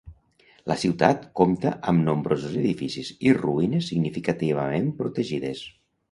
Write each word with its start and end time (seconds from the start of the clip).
La 0.69 0.75
ciutat 0.83 1.25
compta 1.39 1.73
amb 1.91 2.01
nombrosos 2.07 2.55
edificis 2.61 3.11
i 3.29 3.33
ruïnes 3.41 3.89
significatives 3.91 4.89
protegides. 5.03 5.63